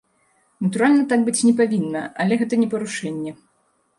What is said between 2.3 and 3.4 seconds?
гэта не парушэнне.